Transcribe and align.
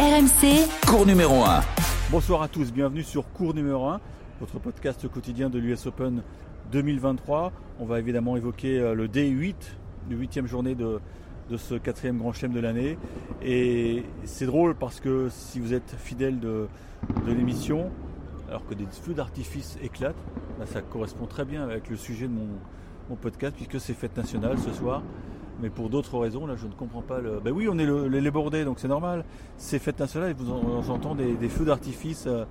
RMC, 0.00 0.66
Cours 0.88 1.04
numéro 1.04 1.44
1. 1.44 1.60
Bonsoir 2.10 2.40
à 2.40 2.48
tous, 2.48 2.72
bienvenue 2.72 3.02
sur 3.02 3.30
Cours 3.34 3.52
numéro 3.52 3.84
1, 3.84 4.00
votre 4.40 4.58
podcast 4.58 5.06
quotidien 5.08 5.50
de 5.50 5.58
l'US 5.58 5.84
Open 5.84 6.22
2023. 6.72 7.52
On 7.78 7.84
va 7.84 7.98
évidemment 7.98 8.34
évoquer 8.38 8.80
euh, 8.80 8.94
le 8.94 9.08
D8, 9.08 9.54
le 10.08 10.16
huitième 10.16 10.46
journée 10.46 10.74
de, 10.74 11.00
de 11.50 11.56
ce 11.58 11.74
quatrième 11.74 12.16
grand 12.16 12.32
chelem 12.32 12.54
de 12.54 12.60
l'année. 12.60 12.96
Et 13.42 14.04
c'est 14.24 14.46
drôle 14.46 14.74
parce 14.74 15.00
que 15.00 15.28
si 15.28 15.60
vous 15.60 15.74
êtes 15.74 15.94
fidèle 15.98 16.40
de, 16.40 16.66
de 17.26 17.32
l'émission, 17.32 17.90
alors 18.48 18.64
que 18.66 18.72
des 18.72 18.86
feux 18.86 19.12
d'artifice 19.12 19.76
éclatent, 19.82 20.16
bah, 20.58 20.64
ça 20.64 20.80
correspond 20.80 21.26
très 21.26 21.44
bien 21.44 21.62
avec 21.62 21.90
le 21.90 21.96
sujet 21.96 22.26
de 22.26 22.32
mon, 22.32 22.48
mon 23.10 23.16
podcast 23.16 23.54
puisque 23.54 23.78
c'est 23.78 23.92
fête 23.92 24.16
nationale 24.16 24.56
ce 24.60 24.72
soir. 24.72 25.02
Mais 25.60 25.70
pour 25.70 25.90
d'autres 25.90 26.18
raisons, 26.18 26.46
là 26.46 26.54
je 26.56 26.66
ne 26.66 26.72
comprends 26.72 27.02
pas 27.02 27.20
le. 27.20 27.40
Ben 27.40 27.52
oui, 27.52 27.68
on 27.70 27.78
est 27.78 27.84
le, 27.86 28.08
les, 28.08 28.30
bordés, 28.30 28.64
donc 28.64 28.78
c'est 28.78 28.88
normal. 28.88 29.24
C'est 29.56 29.78
fête 29.78 29.98
nationale 29.98 30.30
et 30.30 30.32
vous 30.32 30.50
en, 30.50 30.82
j'entends 30.82 31.14
des, 31.14 31.48
feux 31.48 31.64
d'artifice 31.64 32.24
euh, 32.26 32.44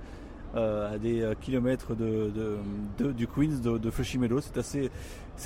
euh, 0.54 0.94
à 0.94 0.98
des 0.98 1.22
euh, 1.22 1.34
kilomètres 1.40 1.94
du 1.94 3.26
Queens, 3.26 3.60
de, 3.62 3.78
de 3.78 4.18
Meadows. 4.18 4.40
C'est 4.40 4.58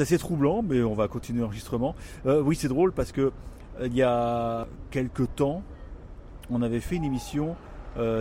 assez, 0.01 0.19
troublant, 0.19 0.63
mais 0.63 0.83
on 0.83 0.95
va 0.95 1.09
continuer 1.09 1.41
l'enregistrement. 1.41 1.95
Oui, 2.25 2.57
c'est 2.57 2.69
drôle 2.69 2.93
parce 2.93 3.13
que 3.13 3.33
il 3.83 3.95
y 3.95 4.03
a 4.03 4.67
quelques 4.91 5.35
temps, 5.35 5.63
on 6.51 6.63
avait 6.63 6.81
fait 6.81 6.97
une 6.97 7.05
émission 7.05 7.57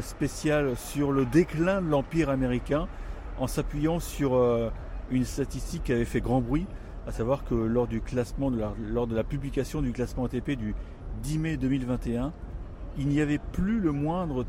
spéciale 0.01 0.75
sur 0.77 1.11
le 1.11 1.25
déclin 1.25 1.81
de 1.81 1.89
l'Empire 1.89 2.29
américain 2.29 2.87
en 3.39 3.47
s'appuyant 3.47 3.99
sur 3.99 4.39
une 5.11 5.25
statistique 5.25 5.83
qui 5.83 5.91
avait 5.91 6.05
fait 6.05 6.21
grand 6.21 6.41
bruit, 6.41 6.65
à 7.07 7.11
savoir 7.11 7.43
que 7.43 7.55
lors 7.55 7.87
du 7.87 8.01
classement, 8.01 8.51
de 8.51 8.59
la, 8.59 8.73
lors 8.91 9.07
de 9.07 9.15
la 9.15 9.23
publication 9.23 9.81
du 9.81 9.91
classement 9.91 10.25
ATP 10.25 10.51
du 10.51 10.75
10 11.23 11.37
mai 11.37 11.57
2021, 11.57 12.33
il 12.97 13.07
n'y 13.07 13.21
avait 13.21 13.39
plus 13.39 13.79
le 13.79 13.91
moindre 13.91 14.45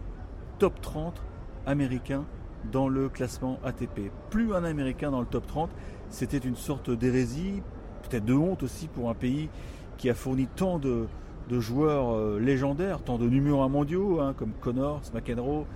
top 0.59 0.80
30 0.80 1.23
américain 1.67 2.25
dans 2.71 2.88
le 2.88 3.09
classement 3.09 3.59
ATP. 3.65 4.11
Plus 4.30 4.55
un 4.55 4.65
américain 4.65 5.11
dans 5.11 5.21
le 5.21 5.27
top 5.27 5.46
30, 5.46 5.71
c'était 6.09 6.38
une 6.38 6.57
sorte 6.57 6.91
d'hérésie, 6.91 7.63
peut-être 8.09 8.24
de 8.24 8.35
honte 8.35 8.63
aussi 8.63 8.89
pour 8.89 9.11
un 9.11 9.15
pays 9.15 9.49
qui 9.96 10.09
a 10.11 10.15
fourni 10.15 10.46
tant 10.46 10.79
de, 10.79 11.07
joueurs 11.51 12.15
euh, 12.15 12.39
légendaires, 12.41 13.02
tant 13.02 13.18
de 13.18 13.29
numéros 13.29 13.63
un 13.63 13.68
mondiaux, 13.68 14.21
hein, 14.21 14.35
comme 14.37 14.52
Connors, 14.61 15.02
McEnroe, 15.13 15.66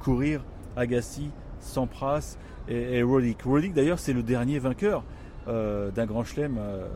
Courir, 0.00 0.44
Agassi, 0.76 1.30
Sampras 1.60 2.36
et, 2.68 2.98
et. 2.98 3.02
Roddick 3.02 3.38
d'ailleurs 3.74 3.98
c'est 3.98 4.12
le 4.12 4.22
dernier 4.22 4.58
vainqueur 4.58 5.02
euh, 5.48 5.90
d'un 5.90 6.06
grand 6.06 6.24
chelem. 6.24 6.56
euh, 6.58 6.86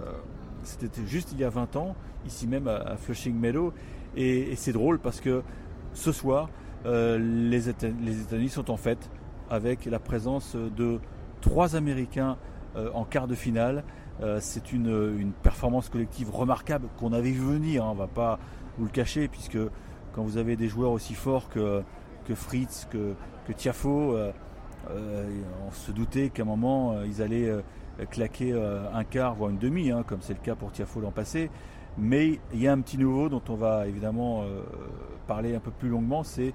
C'était 0.63 1.07
juste 1.07 1.33
il 1.33 1.39
y 1.39 1.45
a 1.45 1.51
20 1.51 1.77
ans, 1.77 1.95
ici 2.27 2.47
même 2.47 2.69
à, 2.69 2.97
Flushing 2.97 3.35
Meadow. 3.35 3.73
Et, 4.17 4.55
c'est 4.57 4.73
drôle 4.73 4.99
parce 4.99 5.21
que 5.21 5.43
ce 5.95 6.13
soir, 6.13 6.49
euh, 6.87 7.19
les 7.19 7.71
Éta- 7.71 7.95
les 8.03 8.21
États-Unis 8.21 8.49
sont 8.49 8.71
en 8.71 8.77
fête 8.77 9.11
avec 9.51 9.85
la 9.87 9.99
présence 9.99 10.55
de 10.57 11.01
trois 11.41 11.77
Américains 11.77 12.37
en 12.95 13.05
quart 13.05 13.27
de 13.27 13.35
finale. 13.35 13.83
C'est 14.39 14.73
une, 14.73 15.33
performance 15.43 15.89
collective 15.89 16.31
remarquable 16.31 16.87
qu'on 16.99 17.13
avait 17.13 17.33
vu 17.33 17.41
venir, 17.41 17.85
hein, 17.85 17.89
on 17.91 17.95
ne 17.95 17.99
va 17.99 18.07
pas 18.07 18.39
vous 18.79 18.85
le 18.85 18.91
cacher, 18.91 19.27
puisque 19.27 19.59
quand 20.13 20.23
vous 20.23 20.37
avez 20.37 20.55
des 20.55 20.69
joueurs 20.69 20.93
aussi 20.93 21.15
forts 21.15 21.49
que, 21.49 21.83
Fritz, 22.33 22.87
que, 22.91 23.15
Tiafo, 23.53 24.17
on 24.89 25.71
se 25.73 25.91
doutait 25.91 26.29
qu'à 26.29 26.43
un 26.43 26.47
moment 26.47 27.03
ils 27.03 27.23
allaient 27.23 27.51
claquer 28.07 28.53
euh, 28.53 28.83
un 28.93 29.05
quart, 29.05 29.35
voire 29.35 29.51
une 29.51 29.59
demi, 29.59 29.91
hein, 29.91 30.05
comme 30.07 30.21
c'est 30.23 30.35
le 30.35 30.41
cas 30.41 30.55
pour 30.55 30.73
Tiafo 30.73 31.01
l'an 31.01 31.11
passé. 31.11 31.51
Mais 31.99 32.39
il 32.53 32.63
y 32.63 32.69
a 32.69 32.73
un 32.73 32.81
petit 32.81 32.99
nouveau 32.99 33.29
dont 33.29 33.43
on 33.49 33.55
va 33.55 33.87
évidemment 33.87 34.43
euh, 34.43 34.63
parler 35.27 35.55
un 35.55 35.61
peu 35.61 35.71
plus 35.71 35.89
longuement, 35.89 36.23
c'est 36.23 36.55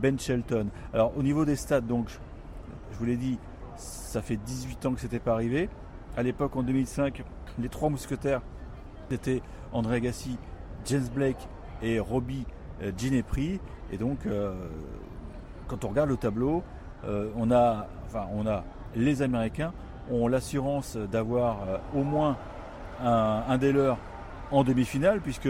Ben 0.00 0.18
Shelton. 0.18 0.68
Alors 0.94 1.16
au 1.16 1.22
niveau 1.22 1.44
des 1.44 1.56
stats, 1.56 1.80
donc 1.80 2.08
je, 2.08 2.98
vous 2.98 3.04
l'ai 3.04 3.16
dit, 3.16 3.38
ça 3.76 4.22
fait 4.22 4.36
18 4.36 4.86
ans 4.86 4.94
que 4.94 5.00
c'était 5.00 5.18
pas 5.18 5.32
arrivé. 5.32 5.68
À 6.16 6.22
l'époque, 6.22 6.56
en 6.56 6.62
2005, 6.62 7.24
les 7.58 7.68
trois 7.68 7.90
mousquetaires 7.90 8.42
c'était 9.10 9.42
André 9.72 9.96
Agassi, 9.96 10.36
James 10.86 11.06
Blake 11.14 11.48
et 11.82 12.00
Robbie 12.00 12.44
euh, 12.82 12.90
Ginepri. 12.96 13.60
Et 13.92 13.98
donc, 13.98 14.26
quand 15.68 15.84
on 15.84 15.88
regarde 15.88 16.08
le 16.08 16.16
tableau, 16.16 16.64
on 17.04 17.52
a, 17.52 17.86
enfin, 18.04 18.26
on 18.32 18.44
a 18.48 18.64
les 18.96 19.22
Américains 19.22 19.72
ont 20.10 20.28
l'assurance 20.28 20.96
d'avoir 20.96 21.68
euh, 21.68 21.78
au 21.94 22.02
moins 22.02 22.36
un, 23.02 23.42
un 23.48 23.58
des 23.58 23.72
leurs 23.72 23.98
en 24.50 24.64
demi-finale, 24.64 25.20
puisque 25.20 25.48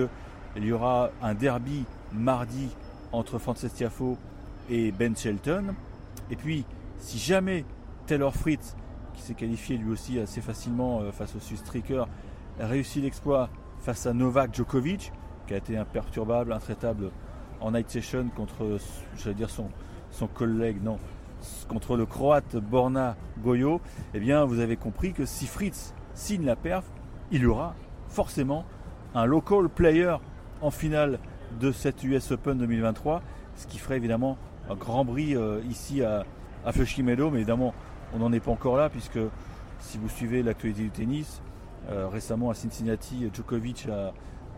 il 0.56 0.64
y 0.64 0.72
aura 0.72 1.10
un 1.22 1.34
derby 1.34 1.84
mardi 2.12 2.68
entre 3.12 3.38
Frances 3.38 3.66
Tiafo 3.74 4.16
et 4.70 4.90
Ben 4.92 5.14
Shelton. 5.16 5.74
Et 6.30 6.36
puis, 6.36 6.64
si 6.98 7.18
jamais 7.18 7.64
Taylor 8.06 8.34
Fritz, 8.34 8.74
qui 9.14 9.22
s'est 9.22 9.34
qualifié 9.34 9.76
lui 9.76 9.92
aussi 9.92 10.18
assez 10.18 10.40
facilement 10.40 11.00
euh, 11.00 11.12
face 11.12 11.34
au 11.34 11.40
Swiss 11.40 11.60
Streaker, 11.60 12.08
réussit 12.58 13.02
l'exploit 13.02 13.50
face 13.80 14.06
à 14.06 14.12
Novak 14.12 14.54
Djokovic, 14.54 15.12
qui 15.46 15.54
a 15.54 15.58
été 15.58 15.76
imperturbable, 15.76 16.52
intraitable 16.52 17.10
en 17.60 17.72
night 17.72 17.90
session 17.90 18.28
contre, 18.34 18.78
j'allais 19.16 19.34
dire 19.34 19.50
son, 19.50 19.68
son 20.10 20.26
collègue, 20.26 20.82
non, 20.82 20.98
contre 21.68 21.96
le 21.96 22.06
croate 22.06 22.56
Borna 22.56 23.16
Goyo, 23.42 23.80
eh 24.14 24.20
bien 24.20 24.44
vous 24.44 24.60
avez 24.60 24.76
compris 24.76 25.12
que 25.12 25.26
si 25.26 25.46
Fritz 25.46 25.94
signe 26.14 26.44
la 26.44 26.56
perf, 26.56 26.84
il 27.30 27.42
y 27.42 27.46
aura 27.46 27.74
forcément 28.08 28.64
un 29.14 29.24
local 29.24 29.68
player 29.68 30.16
en 30.60 30.70
finale 30.70 31.18
de 31.60 31.72
cette 31.72 32.02
US 32.04 32.30
Open 32.32 32.58
2023, 32.58 33.22
ce 33.56 33.66
qui 33.66 33.78
ferait 33.78 33.96
évidemment 33.96 34.38
un 34.70 34.74
grand 34.74 35.04
bris 35.04 35.36
euh, 35.36 35.60
ici 35.68 36.02
à, 36.02 36.24
à 36.64 36.72
Flushing 36.72 37.04
Meadow, 37.04 37.30
mais 37.30 37.38
évidemment 37.38 37.74
on 38.14 38.18
n'en 38.18 38.32
est 38.32 38.40
pas 38.40 38.50
encore 38.50 38.76
là 38.76 38.88
puisque 38.88 39.18
si 39.80 39.98
vous 39.98 40.08
suivez 40.08 40.42
l'actualité 40.42 40.82
du 40.82 40.90
tennis, 40.90 41.42
euh, 41.90 42.08
récemment 42.08 42.50
à 42.50 42.54
Cincinnati, 42.54 43.28
Djokovic 43.32 43.88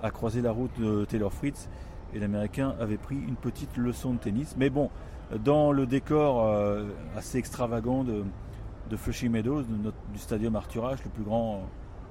a 0.03 0.11
croisé 0.11 0.41
la 0.41 0.53
route 0.53 0.71
de 0.81 1.05
Taylor 1.05 1.33
Fritz 1.33 1.69
et 2.15 2.19
l'Américain 2.19 2.75
avait 2.81 2.97
pris 2.97 3.17
une 3.17 3.37
petite 3.37 3.77
leçon 3.77 4.15
de 4.15 4.19
tennis. 4.19 4.55
Mais 4.57 4.71
bon, 4.71 4.91
dans 5.37 5.73
le 5.73 5.87
décor 5.87 6.45
euh, 6.47 6.87
assez 7.17 7.39
extravagant 7.39 8.05
de, 8.05 8.25
de 8.89 8.97
Flushing 8.97 9.31
Meadows, 9.31 9.63
du 9.63 10.19
stadium 10.19 10.57
Arthur 10.57 10.87
Ashe, 10.87 11.05
le 11.05 11.11
plus 11.11 11.25
grand 11.25 11.63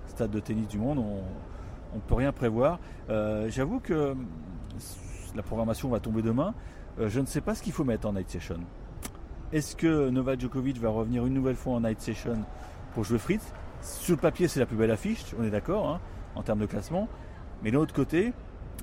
stade 0.08 0.32
de 0.32 0.40
tennis 0.40 0.68
du 0.68 0.78
monde, 0.78 1.00
on 1.00 1.96
ne 1.96 2.02
peut 2.02 2.16
rien 2.16 2.32
prévoir. 2.32 2.80
Euh, 3.10 3.50
J'avoue 3.50 3.80
que 3.80 3.94
euh, 3.94 4.14
la 5.36 5.44
programmation 5.44 5.90
va 5.90 6.00
tomber 6.00 6.22
demain. 6.22 6.54
Euh, 7.00 7.10
je 7.10 7.20
ne 7.20 7.26
sais 7.26 7.42
pas 7.42 7.56
ce 7.56 7.64
qu'il 7.64 7.74
faut 7.74 7.84
mettre 7.84 8.08
en 8.08 8.14
night 8.14 8.30
session. 8.30 8.60
Est-ce 9.52 9.76
que 9.76 10.10
Novak 10.10 10.42
Djokovic 10.42 10.78
va 10.78 10.90
revenir 10.90 11.26
une 11.26 11.34
nouvelle 11.34 11.56
fois 11.56 11.74
en 11.74 11.82
night 11.82 12.02
session 12.02 12.38
pour 12.94 13.04
jouer 13.04 13.18
Fritz? 13.18 13.54
Sur 13.82 14.16
le 14.16 14.22
papier, 14.22 14.48
c'est 14.48 14.60
la 14.60 14.66
plus 14.66 14.76
belle 14.76 14.92
affiche, 14.92 15.24
on 15.40 15.44
est 15.44 15.52
d'accord, 15.52 15.88
hein, 15.88 16.00
en 16.36 16.44
termes 16.44 16.60
de 16.60 16.66
classement. 16.66 17.08
Mais 17.64 17.72
de 17.72 17.76
l'autre 17.76 17.94
côté, 17.94 18.34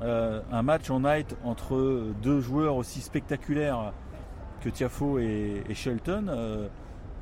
euh, 0.03 0.41
un 0.51 0.63
match 0.63 0.91
en 0.91 1.01
night 1.01 1.37
entre 1.45 2.07
deux 2.23 2.41
joueurs 2.41 2.77
aussi 2.77 3.01
spectaculaires 3.01 3.93
que 4.65 4.71
Tiafo 4.71 5.19
et, 5.19 5.63
et 5.69 5.75
Shelton, 5.75 6.27
euh, 6.29 6.69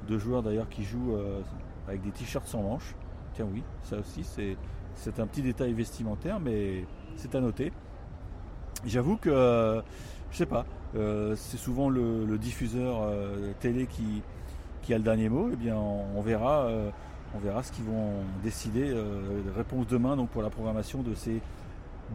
deux 0.07 0.19
joueurs 0.19 0.45
d'ailleurs 0.45 0.69
qui 0.69 0.85
jouent 0.85 1.17
euh, 1.17 1.41
avec 1.89 2.01
des 2.03 2.13
t-shirts 2.13 2.47
sans 2.47 2.63
manches. 2.63 2.95
Tiens 3.35 3.47
oui, 3.53 3.65
ça 3.83 3.97
aussi 3.99 4.25
c'est 4.95 5.19
un 5.19 5.27
petit 5.27 5.43
détail 5.43 5.73
vestimentaire, 5.73 6.39
mais 6.39 6.85
c'est 7.17 7.35
à 7.35 7.41
noter. 7.41 7.73
J'avoue 8.87 9.17
que 9.17 9.83
je 10.31 10.37
sais 10.37 10.47
pas, 10.47 10.65
euh, 10.95 11.35
c'est 11.37 11.57
souvent 11.57 11.89
le, 11.91 12.39
diffuseur 12.39 13.11
télé 13.59 13.87
qui, 13.87 14.95
a 14.95 14.99
le 14.99 15.05
dernier 15.05 15.29
mot. 15.29 15.49
Eh 15.53 15.57
bien, 15.57 15.77
on, 15.77 16.21
verra, 16.21 16.69
on 17.35 17.39
verra 17.39 17.63
ce 17.63 17.73
qu'ils 17.73 17.85
vont 17.85 18.13
décider. 18.45 18.95
Réponse 19.57 19.87
demain 19.89 20.17
donc 20.17 20.29
pour 20.29 20.43
la 20.43 20.51
programmation 20.51 21.03
de 21.03 21.15
ces 21.15 21.41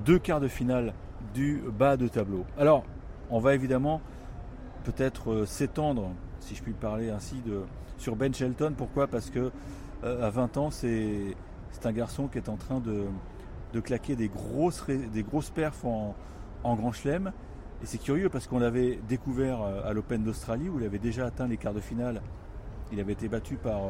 deux 0.06 0.20
quarts 0.20 0.40
de 0.40 0.48
finale 0.48 0.94
du 1.34 1.64
bas 1.78 1.98
de 1.98 2.08
tableau. 2.08 2.46
Alors, 2.60 2.86
on 3.30 3.40
va 3.40 3.56
évidemment 3.56 4.02
peut-être 4.88 5.32
euh, 5.32 5.46
s'étendre, 5.46 6.12
si 6.40 6.56
je 6.56 6.64
puis 6.64 6.72
parler 6.72 7.10
ainsi, 7.10 7.36
sur 7.98 8.16
Ben 8.16 8.34
Shelton. 8.34 8.74
Pourquoi? 8.78 9.08
Parce 9.08 9.30
que 9.30 9.52
euh, 10.04 10.26
à 10.26 10.30
20 10.30 10.58
ans, 10.58 10.72
c'est 10.72 11.36
un 11.84 11.92
garçon 11.92 12.28
qui 12.28 12.38
est 12.38 12.50
en 12.50 12.56
train 12.56 12.80
de, 12.80 13.06
de 13.74 13.80
claquer 13.82 14.16
des 14.16 14.30
grosses, 14.30 14.86
des 14.88 15.24
grosses 15.24 15.50
perfs 15.50 15.84
en, 15.84 16.16
en 16.64 16.76
grand 16.76 16.94
chelem. 16.94 17.34
Et 17.84 17.86
c'est 17.86 17.98
curieux 17.98 18.30
parce 18.30 18.48
qu'on 18.48 18.60
l'avait 18.60 19.00
découvert 19.10 19.62
euh, 19.62 19.82
à 19.90 19.94
l'Open 19.94 20.24
d'Australie 20.24 20.70
où 20.70 20.80
il 20.80 20.86
avait 20.86 21.00
déjà 21.00 21.26
atteint 21.26 21.48
les 21.48 21.58
quarts 21.58 21.74
de 21.74 21.82
finale. 21.82 22.22
Il 22.94 23.00
avait 23.02 23.14
été 23.14 23.28
battu 23.28 23.56
par, 23.56 23.82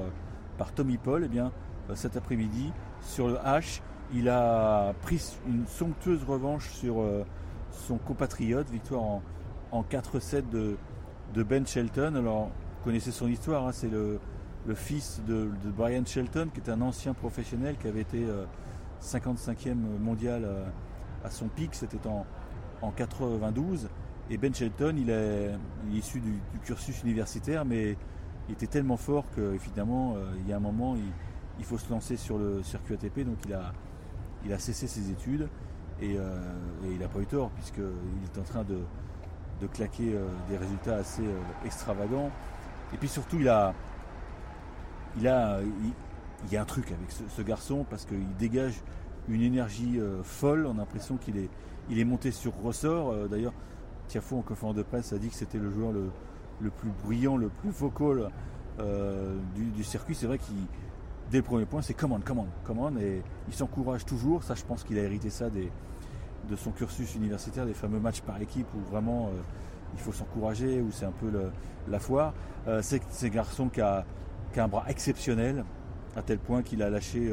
par 0.58 0.74
Tommy 0.74 0.98
Paul. 0.98 1.24
Et 1.24 1.28
bien, 1.28 1.52
euh, 1.92 1.96
cet 1.96 2.18
après-midi, 2.18 2.72
sur 3.02 3.28
le 3.28 3.36
H, 3.36 3.82
il 4.14 4.30
a 4.30 4.94
pris 5.04 5.22
une 5.48 5.68
somptueuse 5.68 6.24
revanche 6.24 6.70
sur 6.70 7.04
son 7.72 7.98
compatriote, 7.98 8.70
victoire 8.70 9.04
en, 9.04 9.22
en 9.72 9.84
4-7 9.84 10.50
de, 10.50 10.78
de 11.34 11.44
Ben 11.44 11.66
Shelton. 11.66 12.16
Alors, 12.16 12.46
vous 12.46 12.84
connaissez 12.86 13.12
son 13.12 13.28
histoire, 13.28 13.68
hein, 13.68 13.72
c'est 13.72 13.90
le, 13.90 14.20
le 14.66 14.76
fils 14.76 15.22
de, 15.28 15.50
de 15.64 15.72
Brian 15.72 16.04
Shelton, 16.06 16.50
qui 16.54 16.60
est 16.60 16.70
un 16.70 16.82
ancien 16.82 17.14
professionnel 17.14 17.76
qui 17.78 17.88
avait 17.88 18.02
été 18.02 18.24
euh, 18.26 18.46
55e 19.02 19.76
mondial 19.76 20.44
euh, 20.46 20.66
à 21.24 21.30
son 21.30 21.48
pic, 21.48 21.74
c'était 21.76 22.06
en, 22.08 22.26
en 22.82 22.92
92. 22.92 23.90
Et 24.30 24.38
Ben 24.38 24.54
Shelton, 24.54 24.96
il 24.98 25.10
est, 25.10 25.52
issu 25.94 26.20
du, 26.20 26.34
cursus 26.64 27.02
universitaire, 27.04 27.64
mais 27.64 27.98
il 28.50 28.54
était 28.54 28.68
tellement 28.68 28.98
fort 28.98 29.26
qu'évidemment, 29.34 30.16
euh, 30.16 30.26
il 30.42 30.50
y 30.50 30.54
a 30.54 30.58
un 30.58 30.62
moment, 30.62 30.96
il, 31.60 31.66
faut 31.66 31.78
se 31.78 31.90
lancer 31.90 32.18
sur 32.18 32.38
le 32.38 32.62
circuit 32.64 32.96
ATP. 32.96 33.22
Donc 33.22 33.38
il 33.46 33.54
a, 33.54 33.74
il 34.46 34.54
a 34.54 34.60
cessé 34.60 34.88
ses 34.88 35.12
études 35.12 35.48
et, 36.02 36.18
euh, 36.18 36.40
il 36.84 37.00
n'a 37.00 37.08
pas 37.08 37.20
eu 37.20 37.26
tort, 37.26 37.50
puisqu'il 37.52 37.84
est 37.84 38.40
en 38.40 38.44
train 38.44 38.64
de, 38.64 38.80
claquer 39.66 40.14
euh, 40.14 40.28
des 40.50 40.58
résultats 40.58 40.98
assez 40.98 41.24
extravagants. 41.66 42.30
Et 42.94 42.98
puis 42.98 43.08
surtout, 43.08 43.38
il 43.40 43.50
a, 43.50 43.74
il 45.18 45.28
a, 45.28 45.60
il, 45.62 46.54
y 46.54 46.58
a 46.58 46.62
un 46.62 46.66
truc 46.66 46.92
avec 46.92 47.12
ce, 47.12 47.42
garçon 47.42 47.86
parce 47.90 48.06
qu'il 48.06 48.36
dégage 48.38 48.76
une 49.28 49.42
énergie 49.42 50.00
folle. 50.24 50.66
On 50.68 50.76
a 50.76 50.78
l'impression 50.78 51.18
qu'il 51.18 51.38
est, 51.38 51.50
il 51.90 52.00
est 52.00 52.06
monté 52.06 52.32
sur 52.32 52.54
ressort. 52.62 53.28
D'ailleurs, 53.28 53.54
Tiafo 54.08 54.38
en 54.38 54.42
conférence 54.42 54.76
de 54.76 54.84
presse 54.84 55.14
a 55.14 55.18
dit 55.18 55.30
que 55.30 55.36
c'était 55.36 55.58
le 55.58 55.70
joueur 55.70 55.92
le, 55.92 56.70
plus 56.70 56.90
bruyant, 57.04 57.38
le 57.38 57.50
plus 57.50 57.70
vocal 57.70 58.30
euh, 58.80 59.36
du, 59.56 59.84
circuit. 59.84 60.16
C'est 60.16 60.28
vrai 60.28 60.38
qu'il 60.38 60.56
dès 61.30 61.38
le 61.38 61.44
premier 61.44 61.66
point, 61.66 61.82
c'est 61.82 61.94
commande, 61.94 62.24
commande, 62.24 62.48
commande, 62.64 63.00
et 63.00 63.22
il 63.48 63.54
s'encourage 63.54 64.06
toujours. 64.06 64.44
Ça, 64.44 64.56
je 64.56 64.64
pense 64.64 64.84
qu'il 64.84 64.98
a 64.98 65.04
hérité 65.04 65.30
ça 65.30 65.50
des, 65.50 65.70
de 66.50 66.56
son 66.56 66.72
cursus 66.72 67.16
universitaire, 67.16 67.66
des 67.66 67.74
fameux 67.74 68.00
matchs 68.00 68.22
par 68.22 68.42
équipe 68.42 68.68
où 68.76 68.80
vraiment 68.90 69.28
euh, 69.28 69.42
il 69.94 70.00
faut 70.00 70.12
s'encourager, 70.12 70.82
où 70.82 70.92
c'est 70.92 71.06
un 71.06 71.12
peu 71.12 71.32
la 71.88 72.00
foire. 72.00 72.34
Euh, 72.68 72.82
c'est 72.82 73.02
un 73.24 73.30
garçon 73.30 73.70
qui 73.70 73.82
a, 73.82 74.06
un 74.56 74.68
bras 74.68 74.86
exceptionnel, 74.88 75.64
à 76.16 76.22
tel 76.22 76.40
point 76.40 76.64
qu'il 76.64 76.82
a 76.82 76.90
lâché 76.90 77.32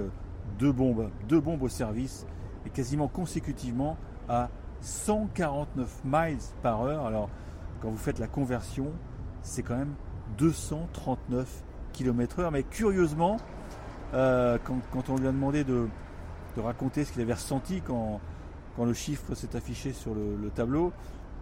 deux 0.59 0.73
bombes, 0.73 1.11
deux 1.27 1.41
bombes 1.41 1.63
au 1.63 1.69
service, 1.69 2.27
et 2.67 2.71
quasiment 2.71 3.09
consécutivement 3.09 3.97
à 4.29 4.51
149 4.81 6.03
miles 6.05 6.39
par 6.63 6.83
heure. 6.83 7.07
Alors, 7.07 7.31
quand 7.81 7.91
vous 7.91 7.97
faites 7.97 8.19
la 8.19 8.27
conversion, 8.27 8.93
c'est 9.43 9.63
quand 9.63 9.77
même 9.77 9.95
239 10.39 11.65
km 11.93 12.41
heure. 12.41 12.51
Mais 12.51 12.63
curieusement, 12.63 13.39
euh, 14.15 14.59
quand, 14.93 15.09
on 15.09 15.17
lui 15.17 15.27
a 15.27 15.33
demandé 15.33 15.65
de, 15.65 15.89
raconter 16.57 17.05
ce 17.05 17.13
qu'il 17.13 17.23
avait 17.23 17.35
ressenti 17.35 17.83
quand, 17.85 18.21
quand 18.77 18.85
le 18.85 18.95
chiffre 18.95 19.35
s'est 19.35 19.57
affiché 19.57 19.93
sur 19.93 20.15
le, 20.15 20.51
tableau, 20.51 20.93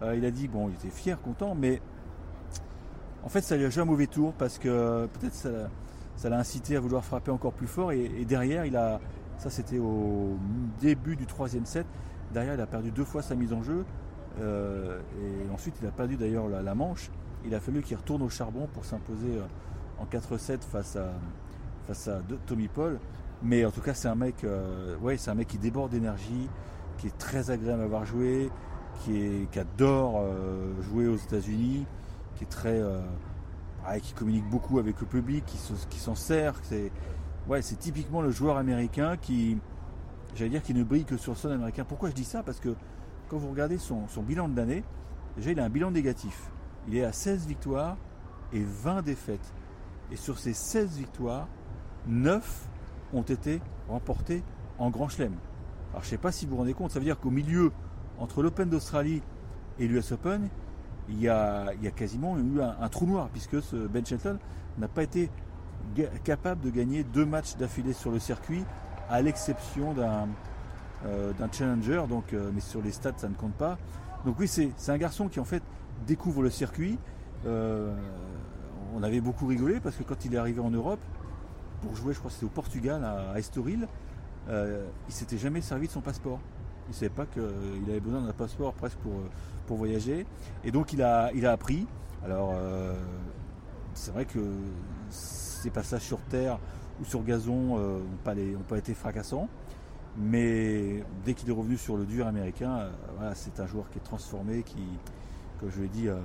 euh, 0.01 0.15
il 0.15 0.25
a 0.25 0.31
dit, 0.31 0.47
bon, 0.47 0.69
il 0.69 0.75
était 0.75 0.95
fier, 0.95 1.19
content, 1.21 1.55
mais 1.55 1.81
en 3.23 3.29
fait, 3.29 3.41
ça 3.41 3.55
lui 3.55 3.65
a 3.65 3.69
joué 3.69 3.81
un 3.81 3.85
mauvais 3.85 4.07
tour 4.07 4.33
parce 4.33 4.57
que 4.57 5.07
peut-être 5.13 5.35
ça, 6.15 6.29
l'a 6.29 6.37
incité 6.37 6.75
à 6.75 6.79
vouloir 6.79 7.03
frapper 7.03 7.31
encore 7.31 7.53
plus 7.53 7.67
fort. 7.67 7.91
Et, 7.91 8.25
derrière, 8.25 8.65
il 8.65 8.75
a, 8.75 8.99
ça 9.37 9.49
c'était 9.49 9.79
au 9.79 10.37
début 10.81 11.15
du 11.15 11.25
troisième 11.25 11.65
set, 11.65 11.85
Derrière, 12.33 12.55
il 12.55 12.61
a 12.61 12.65
perdu 12.65 12.89
deux 12.89 13.03
fois 13.03 13.21
sa 13.21 13.35
mise 13.35 13.53
en 13.53 13.61
jeu. 13.61 13.85
Euh, 14.41 14.99
et 15.21 15.53
ensuite, 15.53 15.75
il 15.81 15.87
a 15.87 15.91
perdu 15.91 16.17
d'ailleurs 16.17 16.47
la, 16.47 16.75
manche. 16.75 17.11
Il 17.45 17.53
a 17.53 17.59
fallu 17.59 17.81
qu'il 17.81 17.95
retourne 17.95 18.23
au 18.23 18.29
charbon 18.29 18.67
pour 18.73 18.85
s'imposer 18.85 19.37
euh, 19.37 19.45
en 19.99 20.05
4-7 20.05 20.61
face 20.61 20.95
à, 20.95 21.11
face 21.87 22.07
à 22.07 22.21
Tommy 22.47 22.67
Paul. 22.67 22.99
Mais 23.43 23.65
en 23.65 23.71
tout 23.71 23.81
cas, 23.81 23.93
c'est 23.93 24.07
un 24.07 24.15
mec, 24.15 24.43
euh, 24.43 24.97
ouais, 24.97 25.17
c'est 25.17 25.29
un 25.29 25.35
mec 25.35 25.47
qui 25.47 25.57
déborde 25.57 25.91
d'énergie, 25.91 26.49
qui 26.97 27.07
est 27.07 27.17
très 27.17 27.51
agréable 27.51 27.81
à 27.81 27.85
avoir 27.85 28.05
joué, 28.05 28.49
qui, 29.03 29.47
adore 29.57 30.23
jouer 30.81 31.07
aux 31.07 31.15
États-Unis, 31.15 31.85
qui 32.35 32.43
est 32.43 32.47
très, 32.47 32.81
qui 34.01 34.13
communique 34.13 34.49
beaucoup 34.49 34.79
avec 34.79 34.99
le 35.01 35.07
public, 35.07 35.43
qui, 35.45 35.99
s'en 35.99 36.15
sert. 36.15 36.55
C'est, 36.63 36.91
ouais, 37.47 37.61
c'est 37.61 37.75
typiquement 37.75 38.21
le 38.21 38.31
joueur 38.31 38.57
américain 38.57 39.17
qui, 39.17 39.57
j'allais 40.35 40.49
dire 40.49 40.61
ne 40.75 40.83
brille 40.83 41.05
que 41.05 41.17
sur 41.17 41.33
le 41.33 41.37
sol 41.37 41.51
américain. 41.51 41.85
Pourquoi 41.87 42.09
je 42.09 42.15
dis 42.15 42.23
ça? 42.23 42.43
Parce 42.43 42.59
que 42.59 42.75
quand 43.29 43.37
vous 43.37 43.49
regardez 43.49 43.77
son, 43.77 44.05
bilan 44.17 44.49
de 44.49 44.55
l'année, 44.55 44.83
déjà 45.35 45.51
il 45.51 45.59
a 45.59 45.65
un 45.65 45.69
bilan 45.69 45.91
négatif. 45.91 46.51
Il 46.87 46.95
est 46.95 47.03
à 47.03 47.11
16 47.13 47.47
victoires 47.47 47.97
et 48.51 48.63
20 48.63 49.01
défaites. 49.01 49.53
Et 50.11 50.15
sur 50.15 50.37
ces 50.37 50.53
16 50.53 50.97
victoires, 50.97 51.47
9 52.07 52.67
ont 53.13 53.21
été 53.21 53.61
remportées 53.87 54.43
en 54.77 54.89
Grand 54.89 55.07
Chelem. 55.07 55.35
Alors 55.93 56.01
je 56.01 56.07
ne 56.07 56.09
sais 56.09 56.17
pas 56.17 56.31
si 56.31 56.45
vous 56.45 56.51
vous 56.51 56.57
rendez 56.57 56.73
compte, 56.73 56.91
ça 56.91 56.99
veut 56.99 57.05
dire 57.05 57.19
qu'au 57.19 57.29
milieu, 57.29 57.71
entre 58.17 58.41
l'Open 58.41 58.67
d'Australie 58.67 59.21
et 59.79 59.87
l'US 59.87 60.11
Open, 60.11 60.49
il 61.07 61.21
y, 61.21 61.29
a, 61.29 61.73
quasiment 61.95 62.37
eu 62.37 62.61
un, 62.61 62.89
trou 62.89 63.05
noir, 63.05 63.29
puisque 63.31 63.57
Ben 63.89 64.05
Shelton 64.05 64.39
n'a 64.77 64.87
pas 64.87 65.03
été 65.03 65.29
capable 66.23 66.61
de 66.61 66.69
gagner 66.69 67.03
deux 67.03 67.25
matchs 67.25 67.57
d'affilée 67.57 67.93
sur 67.93 68.09
le 68.09 68.19
circuit 68.19 68.63
à 69.09 69.21
l'exception 69.21 69.93
d'un 69.93 70.27
euh, 71.05 71.33
challenger, 71.51 72.03
donc, 72.09 72.33
euh, 72.33 72.49
mais 72.53 72.61
sur 72.61 72.81
les 72.81 72.91
stats 72.91 73.13
ça 73.17 73.29
ne 73.29 73.35
compte 73.35 73.53
pas. 73.53 73.77
Donc 74.25 74.39
oui, 74.39 74.47
c'est 74.47 74.71
un 74.87 74.97
garçon 74.97 75.27
qui 75.27 75.39
en 75.39 75.45
fait 75.45 75.61
découvre 76.07 76.41
le 76.41 76.49
circuit. 76.49 76.97
Euh, 77.45 77.93
on 78.95 79.03
avait 79.03 79.21
beaucoup 79.21 79.45
rigolé 79.45 79.79
parce 79.81 79.95
que 79.95 80.03
quand 80.03 80.25
il 80.25 80.33
est 80.33 80.37
arrivé 80.37 80.61
en 80.61 80.69
Europe, 80.69 81.01
pour 81.81 81.95
jouer, 81.95 82.13
je 82.13 82.19
crois 82.19 82.29
que 82.29 82.35
c'était 82.35 82.45
au 82.45 82.49
Portugal, 82.49 83.03
à, 83.03 83.37
Estoril, 83.37 83.87
il 84.49 85.13
s'était 85.13 85.37
jamais 85.37 85.61
servi 85.61 85.87
de 85.87 85.91
son 85.91 86.01
passeport. 86.01 86.39
Il 86.87 86.89
ne 86.89 86.95
savait 86.95 87.09
pas 87.09 87.25
qu'il 87.25 87.89
avait 87.89 87.99
besoin 87.99 88.21
d'un 88.21 88.33
passeport 88.33 88.73
presque 88.73 88.97
pour, 88.97 89.13
pour 89.67 89.77
voyager. 89.77 90.25
Et 90.63 90.71
donc 90.71 90.93
il 90.93 91.01
a, 91.01 91.31
il 91.33 91.45
a 91.45 91.51
appris. 91.51 91.87
Alors 92.25 92.53
c'est 93.93 94.11
vrai 94.11 94.25
que 94.25 94.39
ces 95.09 95.69
passages 95.69 96.01
sur 96.01 96.19
Terre 96.21 96.59
ou 97.01 97.05
sur 97.05 97.23
gazon 97.23 97.77
euh, 97.77 97.99
n'ont 97.99 98.63
pas, 98.63 98.77
été 98.77 98.93
fracassants. 98.93 99.47
Mais 100.17 101.03
dès 101.25 101.33
qu'il 101.33 101.49
est 101.49 101.53
revenu 101.53 101.77
sur 101.77 101.97
le 101.97 102.05
dur 102.05 102.27
américain, 102.27 102.77
euh, 102.77 102.91
voilà, 103.17 103.35
c'est 103.35 103.59
un 103.59 103.65
joueur 103.65 103.89
qui 103.89 103.97
est 103.97 104.03
transformé, 104.03 104.63
qui, 104.63 104.83
comme 105.59 105.71
je 105.71 105.81
l'ai 105.81 105.87
dit, 105.87 106.07
euh, 106.07 106.17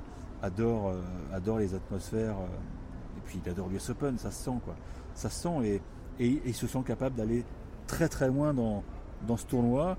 adore, 0.43 0.95
adore 1.33 1.59
les 1.59 1.75
atmosphères. 1.75 2.37
et 3.17 3.21
puis 3.27 3.41
il 3.45 3.51
adore 3.51 3.69
l'US 3.69 3.91
Open, 3.91 4.19
ça 4.19 4.31
se 4.31 4.45
sent 4.45 4.59
quoi. 4.65 4.77
Ça 5.15 5.31
se 5.31 5.43
sent 5.43 5.65
et, 5.65 5.83
et, 6.21 6.43
il 6.45 6.55
se 6.55 6.67
sent 6.67 6.83
capable 6.87 7.17
d'aller 7.17 7.45
très 7.89 8.09
très 8.09 8.29
loin 8.29 8.55
dans, 8.55 8.85
dans 9.27 9.37
ce 9.37 9.47
tournoi. 9.47 9.99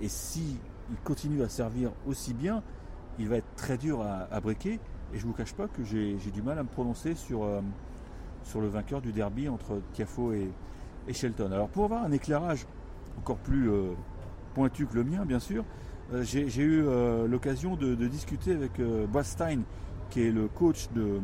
Et 0.00 0.08
si 0.08 0.58
il 0.90 0.96
continue 1.04 1.42
à 1.42 1.48
servir 1.48 1.92
aussi 2.08 2.34
bien, 2.34 2.64
il 3.20 3.28
va 3.28 3.36
être 3.36 3.54
très 3.54 3.78
dur 3.78 4.02
à, 4.02 4.26
à 4.32 4.40
briquer. 4.40 4.80
Et 5.14 5.18
je 5.18 5.22
ne 5.24 5.30
vous 5.30 5.36
cache 5.36 5.54
pas 5.54 5.68
que 5.68 5.84
j'ai 5.84 6.16
du 6.34 6.42
mal 6.42 6.58
à 6.58 6.64
me 6.64 6.68
prononcer 6.68 7.14
sur, 7.14 7.46
sur 8.46 8.60
le 8.60 8.68
vainqueur 8.68 9.00
du 9.00 9.12
derby 9.12 9.48
entre 9.48 9.80
Tiafo 9.92 10.32
et, 10.32 10.50
Shelton. 11.12 11.52
Alors 11.52 11.68
pour 11.68 11.84
avoir 11.84 12.02
un 12.02 12.10
éclairage 12.10 12.66
encore 13.18 13.36
plus 13.36 13.70
euh, 13.70 13.92
pointu 14.54 14.86
que 14.86 14.94
le 14.94 15.04
mien, 15.04 15.24
bien 15.24 15.38
sûr, 15.38 15.64
euh, 16.12 16.24
j'ai 16.24 16.62
eu 16.62 16.84
euh, 16.84 17.28
l'occasion 17.28 17.76
de, 17.76 17.94
discuter 17.94 18.52
avec 18.52 18.80
Brad 19.08 19.24
qui 20.10 20.22
est 20.22 20.30
le 20.30 20.48
coach 20.48 20.88
de, 20.94 21.20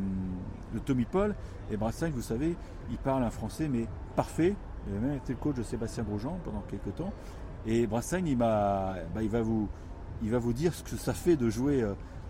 Tommy 0.85 1.05
Paul. 1.05 1.35
Et 1.69 1.77
Brad 1.77 1.93
vous 2.13 2.21
savez, 2.21 2.55
il 2.91 2.97
parle 2.97 3.23
un 3.23 3.29
français, 3.29 3.67
mais 3.67 3.87
parfait. 4.15 4.55
Il 4.87 4.97
a 4.97 4.99
même 4.99 5.17
été 5.17 5.33
le 5.33 5.39
coach 5.39 5.55
de 5.55 5.63
Sébastien 5.63 6.03
Grosjean 6.03 6.39
pendant 6.43 6.63
quelques 6.69 6.95
temps. 6.95 7.13
Et 7.65 7.87
Brad 7.87 8.03
il, 8.25 8.37
bah, 8.37 8.95
il, 9.21 9.29
va 9.29 9.41
vous, 9.41 9.69
il 10.21 10.29
va 10.29 10.37
vous 10.37 10.53
dire 10.53 10.73
ce 10.73 10.83
que 10.83 10.97
ça 10.97 11.13
fait 11.13 11.37
de 11.37 11.49
jouer 11.49 11.85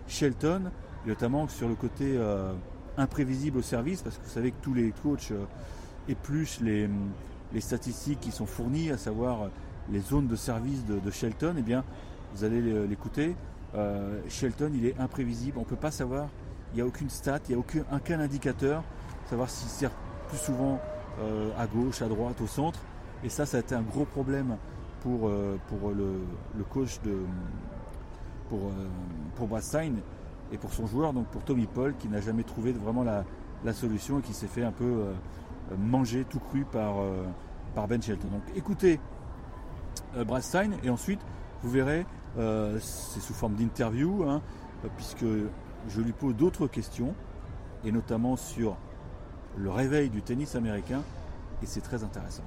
Shelton, 0.06 0.70
notamment 1.06 1.48
sur 1.48 1.68
le 1.68 1.74
côté 1.74 2.16
imprévisible 2.96 3.58
au 3.58 3.62
service, 3.62 4.02
parce 4.02 4.18
que 4.18 4.24
vous 4.24 4.30
savez 4.30 4.50
que 4.50 4.62
tous 4.62 4.74
les 4.74 4.92
coachs 5.02 5.30
euh, 5.32 5.44
épluchent 6.08 6.60
les, 6.60 6.88
les 7.52 7.60
statistiques 7.60 8.20
qui 8.20 8.30
sont 8.30 8.46
fournies, 8.46 8.90
à 8.90 8.98
savoir 8.98 9.48
les 9.90 10.00
zones 10.00 10.28
de 10.28 10.36
service 10.36 10.84
de, 10.86 11.10
Shelton, 11.10 11.54
eh 11.58 11.62
bien, 11.62 11.84
vous 12.34 12.44
allez 12.44 12.86
l'écouter. 12.86 13.36
Euh, 13.74 14.18
Shelton, 14.28 14.70
il 14.74 14.86
est 14.86 14.98
imprévisible, 14.98 15.58
on 15.58 15.62
ne 15.62 15.66
peut 15.66 15.76
pas 15.76 15.90
savoir, 15.90 16.28
il 16.72 16.76
n'y 16.76 16.82
a 16.82 16.86
aucune 16.86 17.10
stat, 17.10 17.40
il 17.48 17.56
n'y 17.56 17.62
a 17.62 17.64
aucun 17.92 18.20
indicateur, 18.20 18.82
savoir 19.28 19.50
s'il 19.50 19.68
sert 19.68 19.90
plus 20.28 20.38
souvent 20.38 20.80
euh, 21.20 21.50
à 21.58 21.66
gauche, 21.66 22.02
à 22.02 22.08
droite, 22.08 22.40
au 22.40 22.46
centre. 22.46 22.80
Et 23.22 23.28
ça, 23.28 23.46
ça 23.46 23.58
a 23.58 23.60
été 23.60 23.74
un 23.74 23.82
gros 23.82 24.04
problème 24.04 24.56
pour, 25.00 25.30
pour 25.68 25.90
le, 25.90 26.20
le, 26.56 26.64
coach 26.64 27.00
de 27.02 27.18
pour, 28.48 28.70
pour 29.36 29.48
et 30.52 30.58
pour 30.58 30.72
son 30.72 30.86
joueur, 30.86 31.12
donc 31.12 31.26
pour 31.26 31.42
Tommy 31.42 31.66
Paul, 31.66 31.94
qui 31.98 32.08
n'a 32.08 32.20
jamais 32.20 32.42
trouvé 32.42 32.72
vraiment 32.72 33.04
la, 33.04 33.24
solution 33.72 34.18
et 34.18 34.22
qui 34.22 34.34
s'est 34.34 34.46
fait 34.46 34.62
un 34.62 34.72
peu 34.72 34.84
euh, 35.72 35.76
manger 35.78 36.24
tout 36.28 36.38
cru 36.38 36.66
par, 36.70 37.00
euh, 37.00 37.24
par 37.74 37.88
Ben 37.88 38.02
Shelton. 38.02 38.28
Donc 38.28 38.42
écoutez 38.54 39.00
euh, 40.16 40.24
Brad 40.24 40.42
Stein 40.42 40.72
et 40.82 40.90
ensuite 40.90 41.20
vous 41.62 41.70
verrez, 41.70 42.04
c'est 42.36 43.20
sous 43.20 43.32
forme 43.32 43.54
d'interview, 43.54 44.24
hein, 44.28 44.42
puisque 44.96 45.24
je 45.88 46.00
lui 46.02 46.12
pose 46.12 46.36
d'autres 46.36 46.66
questions, 46.66 47.14
et 47.86 47.92
notamment 47.92 48.36
sur 48.36 48.76
le 49.56 49.70
réveil 49.70 50.10
du 50.10 50.22
tennis 50.22 50.54
américain, 50.54 51.02
et 51.62 51.66
c'est 51.66 51.80
très 51.80 52.02
intéressant. 52.02 52.44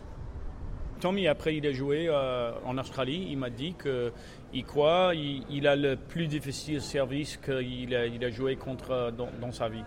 Tommy, 1.00 1.28
après 1.28 1.56
il 1.56 1.66
a 1.68 1.72
joué 1.72 2.08
euh, 2.10 2.52
en 2.66 2.78
Australie, 2.78 3.28
il 3.30 3.38
m'a 3.38 3.50
dit 3.50 3.76
qu'il 3.76 4.66
croit 4.66 5.14
il, 5.14 5.68
a 5.68 5.76
le 5.76 5.96
plus 5.96 6.28
difficile 6.28 6.82
service 6.82 7.38
qu'il 7.38 7.96
a, 7.96 8.08
il 8.08 8.24
a 8.24 8.30
joué 8.32 8.56
contre 8.56 8.92
euh, 8.92 9.12
dans, 9.12 9.52
sa 9.52 9.70
vie. 9.70 9.84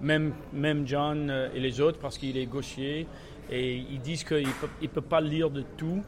Même, 0.00 0.34
même 0.52 0.86
John 0.86 1.28
euh, 1.30 1.48
et 1.54 1.60
les 1.60 1.80
autres, 1.80 1.98
parce 1.98 2.16
qu'il 2.16 2.36
est 2.38 2.46
gaucher, 2.46 3.06
et 3.50 3.76
ils 3.76 4.00
disent 4.00 4.24
qu'il 4.24 4.46
ne 4.46 4.86
peut, 4.88 5.00
pas 5.00 5.20
lire 5.20 5.50
de 5.50 5.62
tout. 5.76 6.02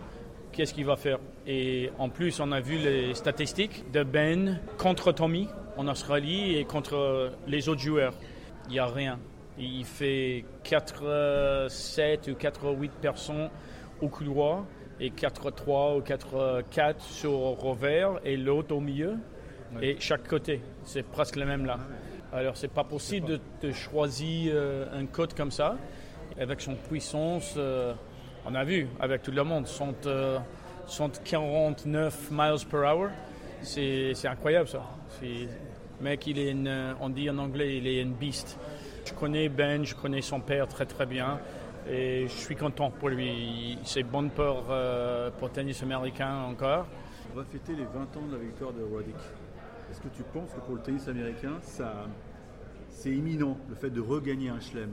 Qu'est-ce 0.50 0.72
qu'il 0.72 0.86
va 0.86 0.96
faire? 0.96 1.18
Et 1.46 1.90
en 1.98 2.08
plus, 2.08 2.40
on 2.40 2.50
a 2.50 2.60
vu 2.60 2.78
les 2.78 3.14
statistiques 3.14 3.84
de 3.92 4.02
Ben 4.02 4.60
contre 4.78 5.12
Tommy. 5.12 5.46
en 5.76 5.86
Australie 5.86 6.56
et 6.56 6.64
contre 6.64 7.30
les 7.46 7.68
autres 7.68 7.80
joueurs. 7.80 8.14
Il 8.66 8.72
n'y 8.72 8.78
a 8.80 8.86
rien. 8.86 9.20
Il 9.58 9.84
fait 9.84 10.44
4, 10.64 11.66
7 11.68 12.28
ou 12.28 12.34
4, 12.34 12.74
8 12.78 12.92
personnes 13.00 13.50
au 14.00 14.08
couloir 14.08 14.64
et 15.00 15.10
4-3 15.10 15.98
ou 15.98 16.00
4-4 16.00 17.00
sur 17.00 17.32
revers 17.32 18.20
et 18.24 18.36
l'autre 18.36 18.74
au 18.74 18.80
milieu 18.80 19.16
et 19.82 19.96
chaque 19.98 20.26
côté. 20.26 20.60
C'est 20.84 21.02
presque 21.02 21.36
le 21.36 21.44
même 21.44 21.64
là. 21.66 21.78
Alors 22.32 22.56
c'est 22.56 22.68
pas 22.68 22.84
possible 22.84 23.40
de, 23.62 23.72
choisir 23.72 24.52
euh, 24.54 24.86
un 24.92 25.06
code 25.06 25.34
comme 25.34 25.50
ça 25.50 25.76
avec 26.38 26.60
son 26.60 26.74
puissance. 26.74 27.54
Euh, 27.56 27.94
on 28.46 28.54
a 28.54 28.64
vu 28.64 28.86
avec 29.00 29.22
tout 29.22 29.32
le 29.32 29.42
monde, 29.44 29.66
149 29.66 30.06
euh, 31.86 32.10
miles 32.30 32.66
per 32.70 32.76
hour. 32.78 33.08
C'est 33.62 34.14
incroyable 34.26 34.68
ça. 34.68 34.82
mec, 36.00 36.26
il 36.26 36.38
est 36.38 36.54
on 37.00 37.08
dit 37.08 37.28
en 37.30 37.38
anglais, 37.38 37.78
il 37.78 37.86
est 37.86 38.02
une 38.02 38.12
beast. 38.12 38.58
Je 39.08 39.14
connais 39.14 39.48
Ben, 39.48 39.84
je 39.84 39.94
connais 39.94 40.20
son 40.20 40.40
père 40.40 40.68
très 40.68 40.84
très 40.84 41.06
bien. 41.06 41.38
Et 41.90 42.24
je 42.28 42.32
suis 42.32 42.56
content 42.56 42.90
pour 42.90 43.08
lui. 43.08 43.78
C'est 43.84 44.02
bon 44.02 44.28
pour, 44.28 44.66
euh, 44.68 45.30
pour 45.38 45.50
tennis 45.50 45.82
américain 45.82 46.42
encore. 46.42 46.86
On 47.32 47.38
va 47.38 47.44
fêter 47.44 47.72
les 47.72 47.84
20 47.84 48.00
ans 48.16 48.26
de 48.30 48.36
la 48.36 48.42
victoire 48.42 48.72
de 48.72 48.82
Roddick. 48.82 49.16
Est-ce 49.90 50.00
que 50.00 50.08
tu 50.08 50.22
penses 50.24 50.52
que 50.52 50.60
pour 50.60 50.74
le 50.74 50.82
tennis 50.82 51.08
américain, 51.08 51.52
ça, 51.62 52.06
c'est 52.90 53.10
imminent, 53.10 53.56
le 53.70 53.74
fait 53.74 53.88
de 53.88 54.02
regagner 54.02 54.50
un 54.50 54.60
chelem? 54.60 54.90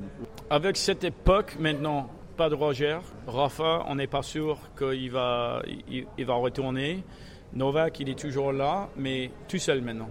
Avec 0.49 0.77
cette 0.77 1.03
époque 1.03 1.57
maintenant, 1.59 2.09
pas 2.37 2.47
de 2.49 2.55
Roger. 2.55 2.99
Rafa, 3.27 3.83
on 3.87 3.95
n'est 3.95 4.07
pas 4.07 4.23
sûr 4.23 4.59
qu'il 4.77 5.11
va, 5.11 5.61
il, 5.89 6.25
va 6.25 6.35
retourner. 6.35 7.03
Novak, 7.53 7.99
il 7.99 8.07
est 8.07 8.19
toujours 8.19 8.53
là, 8.53 8.87
mais 8.95 9.31
tout 9.49 9.57
seul 9.57 9.81
maintenant. 9.81 10.09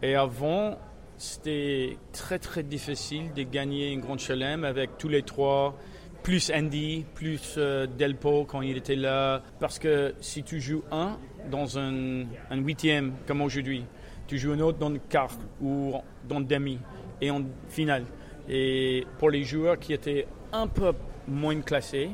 Et 0.00 0.14
avant, 0.14 0.78
c'était 1.18 1.96
très 2.12 2.38
très 2.38 2.62
difficile 2.62 3.32
de 3.34 3.42
gagner 3.42 3.94
un 3.94 3.98
grand 3.98 4.18
chelem 4.18 4.64
avec 4.64 4.98
tous 4.98 5.08
les 5.08 5.22
trois 5.22 5.74
plus 6.22 6.50
Andy, 6.52 7.04
plus 7.14 7.54
euh, 7.56 7.86
Delpo 7.86 8.44
quand 8.44 8.60
il 8.60 8.76
était 8.76 8.96
là. 8.96 9.42
Parce 9.60 9.78
que 9.78 10.14
si 10.20 10.42
tu 10.42 10.60
joues 10.60 10.82
un 10.90 11.18
dans 11.50 11.78
un, 11.78 12.26
huitième 12.50 13.12
comme 13.26 13.42
aujourd'hui, 13.42 13.84
tu 14.26 14.36
joues 14.36 14.52
un 14.52 14.60
autre 14.60 14.78
dans 14.78 14.88
le 14.88 14.98
quart 14.98 15.38
ou 15.62 15.94
dans 16.28 16.40
le 16.40 16.44
demi 16.44 16.80
et 17.20 17.30
en 17.30 17.42
finale. 17.68 18.04
Et 18.48 19.06
pour 19.18 19.30
les 19.30 19.44
joueurs 19.44 19.78
qui 19.78 19.92
étaient 19.92 20.26
un 20.52 20.66
peu 20.66 20.92
moins 21.28 21.60
classés, 21.60 22.10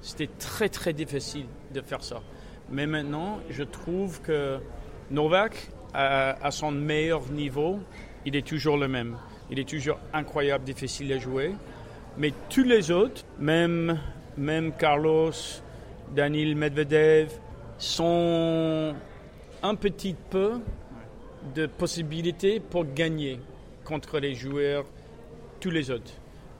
c'était 0.00 0.30
très 0.38 0.68
très 0.68 0.92
difficile 0.92 1.46
de 1.74 1.80
faire 1.80 2.04
ça. 2.04 2.22
Mais 2.70 2.86
maintenant, 2.86 3.40
je 3.50 3.64
trouve 3.64 4.20
que 4.22 4.58
Novak, 5.10 5.70
à 5.92 6.50
son 6.50 6.70
meilleur 6.70 7.28
niveau, 7.30 7.80
il 8.26 8.34
est 8.36 8.46
toujours 8.46 8.76
le 8.76 8.88
même. 8.88 9.16
Il 9.50 9.58
est 9.58 9.68
toujours 9.68 9.98
incroyable, 10.12 10.64
difficile 10.64 11.12
à 11.12 11.18
jouer. 11.18 11.52
Mais 12.18 12.32
tous 12.50 12.64
les 12.64 12.90
autres, 12.90 13.24
même, 13.38 13.98
même 14.36 14.72
Carlos, 14.72 15.30
Daniel 16.14 16.56
Medvedev, 16.56 17.30
sont 17.78 18.94
un 19.62 19.74
petit 19.76 20.16
peu 20.30 20.60
de 21.54 21.66
possibilités 21.66 22.58
pour 22.58 22.84
gagner 22.92 23.40
contre 23.84 24.18
les 24.18 24.34
joueurs, 24.34 24.84
tous 25.60 25.70
les 25.70 25.90
autres. 25.90 26.12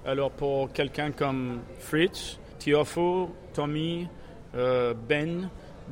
Alors 0.05 0.31
pour 0.31 0.73
quelqu'un 0.73 1.11
comme 1.11 1.61
Fritz, 1.81 2.39
Tiofo, 2.61 3.35
Tommy, 3.55 4.07
euh, 4.55 4.95
Ben, 5.09 5.49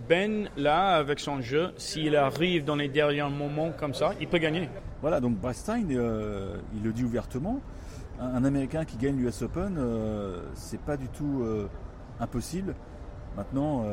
Ben, 0.08 0.48
là, 0.56 0.96
avec 0.96 1.18
son 1.18 1.40
jeu, 1.40 1.72
s'il 1.76 2.14
arrive 2.14 2.64
dans 2.64 2.76
les 2.76 2.88
derniers 2.88 3.22
moments 3.22 3.72
comme 3.72 3.94
ça, 3.94 4.12
il 4.20 4.28
peut 4.28 4.38
gagner. 4.38 4.68
Voilà, 5.04 5.20
donc 5.20 5.36
Brastein, 5.36 5.84
euh, 5.90 6.56
il 6.74 6.82
le 6.82 6.90
dit 6.90 7.04
ouvertement, 7.04 7.60
un, 8.18 8.42
Américain 8.42 8.86
qui 8.86 8.96
gagne 8.96 9.16
l'US 9.16 9.42
Open, 9.42 9.76
euh, 9.76 10.40
c'est 10.54 10.80
pas 10.80 10.96
du 10.96 11.08
tout 11.08 11.42
euh, 11.42 11.68
impossible. 12.20 12.74
Maintenant, 13.36 13.84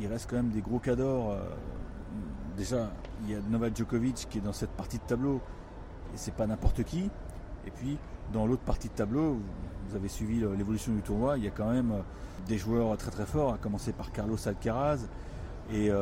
il 0.00 0.08
reste 0.08 0.28
quand 0.28 0.34
même 0.34 0.50
des 0.50 0.62
gros 0.62 0.80
cadors. 0.80 1.36
déjà, 2.56 2.90
il 3.22 3.30
y 3.30 3.36
a 3.36 3.38
Novak 3.48 3.76
Djokovic 3.76 4.26
qui 4.28 4.38
est 4.38 4.40
dans 4.40 4.52
cette 4.52 4.70
partie 4.70 4.98
de 4.98 5.04
tableau, 5.04 5.40
et 6.12 6.16
c'est 6.16 6.34
pas 6.34 6.48
n'importe 6.48 6.82
qui. 6.82 7.08
Et 7.64 7.70
puis, 7.70 7.96
dans 8.32 8.48
l'autre 8.48 8.64
partie 8.64 8.88
de 8.88 8.94
tableau, 8.94 9.38
vous 9.88 9.94
avez 9.94 10.08
suivi 10.08 10.40
l'évolution 10.58 10.92
du 10.92 11.02
tournoi, 11.02 11.38
il 11.38 11.44
y 11.44 11.46
a 11.46 11.52
quand 11.52 11.70
même 11.70 12.02
des 12.48 12.58
joueurs 12.58 12.96
très 12.96 13.12
très 13.12 13.26
forts, 13.26 13.54
à 13.54 13.58
commencer 13.58 13.92
par 13.92 14.10
Carlos 14.10 14.38
Alcaraz. 14.44 15.06
Et 15.72 15.92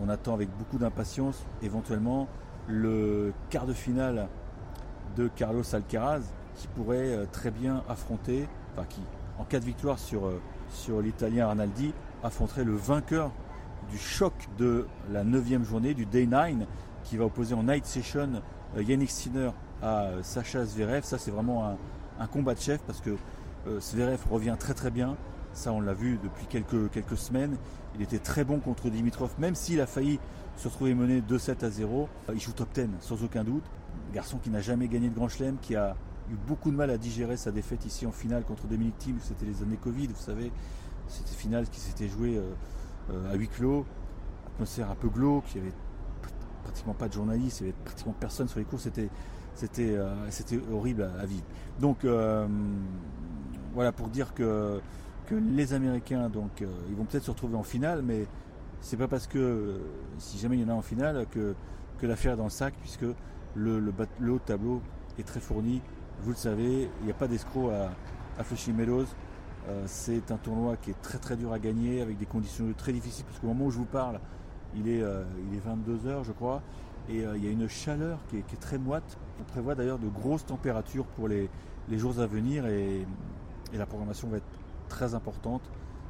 on 0.00 0.08
attend 0.08 0.34
avec 0.34 0.56
beaucoup 0.56 0.78
d'impatience 0.78 1.42
éventuellement 1.62 2.28
le 2.68 3.32
quart 3.50 3.66
de 3.66 3.72
finale 3.72 4.28
de 5.16 5.28
Carlos 5.28 5.62
Alcaraz 5.74 6.22
qui 6.56 6.68
pourrait 6.68 7.14
euh, 7.14 7.26
très 7.30 7.50
bien 7.50 7.82
affronter, 7.88 8.48
enfin 8.72 8.86
qui, 8.88 9.00
en 9.38 9.44
cas 9.44 9.58
de 9.60 9.64
victoire 9.64 9.98
sur, 9.98 10.26
euh, 10.26 10.40
sur 10.70 11.00
l'Italien 11.00 11.48
Arnaldi, 11.48 11.92
affronterait 12.22 12.64
le 12.64 12.74
vainqueur 12.74 13.30
du 13.90 13.98
choc 13.98 14.32
de 14.58 14.86
la 15.10 15.24
9 15.24 15.64
journée, 15.64 15.94
du 15.94 16.06
Day 16.06 16.26
9, 16.26 16.66
qui 17.04 17.16
va 17.16 17.24
opposer 17.24 17.54
en 17.54 17.64
night 17.64 17.84
session 17.84 18.42
euh, 18.76 18.82
Yannick 18.82 19.10
Sinner 19.10 19.50
à 19.82 20.10
Sacha 20.22 20.64
Zverev. 20.64 21.02
Ça, 21.04 21.18
c'est 21.18 21.30
vraiment 21.30 21.76
un, 22.20 22.26
combat 22.28 22.54
de 22.54 22.60
chef 22.60 22.80
parce 22.82 23.00
que 23.00 23.16
Zverev 23.80 24.20
revient 24.30 24.54
très 24.56 24.74
très 24.74 24.92
bien. 24.92 25.16
Ça, 25.54 25.72
on 25.72 25.80
l'a 25.80 25.94
vu 25.94 26.18
depuis 26.22 26.46
quelques, 26.46 26.90
quelques 26.90 27.16
semaines. 27.16 27.56
Il 27.94 28.02
était 28.02 28.18
très 28.18 28.44
bon 28.44 28.58
contre 28.58 28.88
Dimitrov, 28.88 29.34
même 29.38 29.54
s'il 29.54 29.80
a 29.80 29.86
failli 29.86 30.18
se 30.56 30.68
retrouver 30.68 30.94
mené 30.94 31.20
2-7 31.20 31.64
à 31.64 31.70
0. 31.70 32.08
Il 32.32 32.40
joue 32.40 32.52
top 32.52 32.68
10, 32.74 32.86
sans 33.00 33.22
aucun 33.22 33.44
doute. 33.44 33.64
garçon 34.14 34.38
qui 34.38 34.50
n'a 34.50 34.60
jamais 34.60 34.88
gagné 34.88 35.08
de 35.08 35.14
Grand 35.14 35.28
Chelem, 35.28 35.56
qui 35.60 35.76
a 35.76 35.96
eu 36.30 36.36
beaucoup 36.46 36.70
de 36.70 36.76
mal 36.76 36.90
à 36.90 36.98
digérer 36.98 37.36
sa 37.36 37.50
défaite 37.50 37.84
ici 37.84 38.06
en 38.06 38.12
finale 38.12 38.44
contre 38.44 38.66
Dominique 38.66 38.98
Thiem. 38.98 39.18
C'était 39.20 39.46
les 39.46 39.62
années 39.62 39.76
Covid, 39.76 40.08
vous 40.08 40.22
savez. 40.22 40.50
C'était 41.08 41.34
finale 41.34 41.68
qui 41.68 41.80
s'était 41.80 42.08
jouée 42.08 42.36
euh, 42.36 42.52
euh, 43.10 43.32
à 43.32 43.36
huis 43.36 43.48
clos, 43.48 43.84
atmosphère 44.54 44.90
un 44.90 44.94
peu 44.94 45.08
glauque, 45.08 45.44
il 45.54 45.60
n'y 45.60 45.68
avait 45.68 45.76
pratiquement 46.62 46.94
pas 46.94 47.08
de 47.08 47.12
journalistes, 47.12 47.60
il 47.60 47.64
n'y 47.64 47.68
avait 47.70 47.84
pratiquement 47.84 48.14
personne 48.18 48.48
sur 48.48 48.58
les 48.58 48.64
cours. 48.64 48.80
C'était, 48.80 49.10
c'était, 49.54 49.94
euh, 49.94 50.30
c'était 50.30 50.58
horrible 50.72 51.10
à, 51.20 51.26
vivre. 51.26 51.44
Donc 51.80 52.06
voilà 53.74 53.92
pour 53.92 54.08
dire 54.08 54.32
que, 54.34 54.80
que 55.26 55.34
les 55.34 55.72
Américains, 55.72 56.28
donc, 56.28 56.64
ils 56.88 56.96
vont 56.96 57.04
peut-être 57.04 57.24
se 57.24 57.30
retrouver 57.30 57.56
en 57.56 57.62
finale, 57.62 58.02
mais 58.02 58.26
c'est 58.80 58.96
pas 58.96 59.08
parce 59.08 59.26
que 59.26 59.80
si 60.18 60.38
jamais 60.38 60.56
il 60.56 60.62
y 60.62 60.64
en 60.64 60.74
a 60.74 60.76
en 60.76 60.82
finale 60.82 61.26
que, 61.30 61.54
l'affaire 62.02 62.32
est 62.32 62.36
dans 62.36 62.44
le 62.44 62.50
sac, 62.50 62.74
puisque 62.80 63.06
le, 63.54 63.78
le, 63.78 64.32
haut 64.32 64.40
tableau 64.40 64.82
est 65.18 65.22
très 65.22 65.38
fourni 65.38 65.80
vous 66.22 66.30
le 66.30 66.36
savez, 66.36 66.88
il 67.00 67.04
n'y 67.04 67.10
a 67.10 67.14
pas 67.14 67.26
d'escroc 67.26 67.70
à, 67.72 67.90
à 68.40 68.44
Flushing 68.44 68.74
Meadows. 68.76 69.06
Euh, 69.68 69.82
c'est 69.86 70.30
un 70.30 70.36
tournoi 70.36 70.76
qui 70.76 70.90
est 70.90 71.02
très 71.02 71.18
très 71.18 71.36
dur 71.36 71.52
à 71.52 71.58
gagner 71.58 72.00
avec 72.00 72.18
des 72.18 72.26
conditions 72.26 72.72
très 72.76 72.92
difficiles 72.92 73.24
parce 73.24 73.38
qu'au 73.38 73.48
moment 73.48 73.66
où 73.66 73.70
je 73.70 73.78
vous 73.78 73.84
parle, 73.84 74.20
il 74.76 74.88
est, 74.88 75.02
euh, 75.02 75.24
il 75.50 75.56
est 75.56 75.60
22h 75.60 76.24
je 76.24 76.32
crois 76.32 76.62
et 77.08 77.24
euh, 77.24 77.36
il 77.36 77.44
y 77.44 77.48
a 77.48 77.50
une 77.50 77.68
chaleur 77.68 78.18
qui 78.28 78.38
est, 78.38 78.60
très 78.60 78.78
moite. 78.78 79.18
On 79.40 79.44
prévoit 79.44 79.74
d'ailleurs 79.74 79.98
de 79.98 80.08
grosses 80.08 80.46
températures 80.46 81.06
pour 81.06 81.28
les, 81.28 81.48
jours 81.92 82.18
à 82.20 82.26
venir 82.26 82.66
et, 82.66 83.06
la 83.74 83.86
programmation 83.86 84.28
va 84.28 84.36
être 84.36 84.44
très 84.92 85.14
importante, 85.14 85.62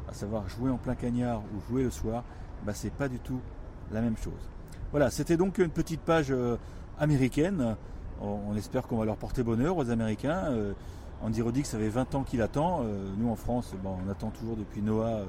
à 0.08 0.14
savoir 0.14 0.48
jouer 0.48 0.70
en 0.70 0.76
plein 0.76 0.94
cagnard 0.94 1.40
ou 1.54 1.70
jouer 1.70 1.84
le 1.84 1.90
soir, 1.90 2.24
bah, 2.66 2.72
c'est 2.74 2.92
pas 2.92 3.08
du 3.08 3.18
tout 3.18 3.40
la 3.92 4.00
même 4.00 4.16
chose. 4.16 4.48
Voilà, 4.90 5.10
c'était 5.10 5.36
donc 5.36 5.58
une 5.58 5.70
petite 5.70 6.00
page 6.00 6.34
américaine. 6.98 7.76
On, 8.20 8.54
espère 8.56 8.86
qu'on 8.86 8.98
va 8.98 9.04
leur 9.04 9.16
porter 9.16 9.42
bonheur 9.42 9.76
aux 9.76 9.90
Américains. 9.90 10.44
Euh, 10.50 10.72
Andy 11.22 11.42
Roddick, 11.42 11.66
ça 11.66 11.78
fait 11.78 11.88
20 11.88 12.14
ans 12.14 12.22
qu'il 12.22 12.42
attend. 12.42 12.82
Euh, 12.82 13.08
nous, 13.18 13.28
en 13.28 13.36
France, 13.36 13.74
on 13.84 14.08
attend 14.10 14.30
toujours 14.30 14.56
depuis 14.56 14.80
Noah 14.80 15.22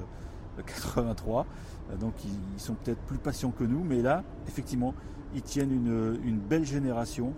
83. 0.64 1.46
Euh, 1.90 1.96
donc, 1.96 2.12
ils, 2.24 2.60
sont 2.60 2.74
peut-être 2.74 3.00
plus 3.00 3.18
patients 3.18 3.50
que 3.50 3.64
nous. 3.64 3.82
Mais 3.82 4.00
là, 4.00 4.22
effectivement, 4.46 4.94
ils 5.34 5.42
tiennent 5.42 5.72
une, 5.72 6.38
belle 6.38 6.64
génération. 6.64 7.32